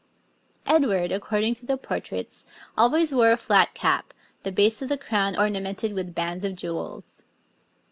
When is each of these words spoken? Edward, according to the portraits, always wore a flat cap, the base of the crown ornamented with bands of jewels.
Edward, 0.65 1.11
according 1.11 1.53
to 1.53 1.65
the 1.67 1.77
portraits, 1.77 2.47
always 2.75 3.13
wore 3.13 3.31
a 3.31 3.37
flat 3.37 3.75
cap, 3.75 4.15
the 4.41 4.51
base 4.51 4.81
of 4.81 4.89
the 4.89 4.97
crown 4.97 5.37
ornamented 5.37 5.93
with 5.93 6.15
bands 6.15 6.43
of 6.43 6.55
jewels. 6.55 7.21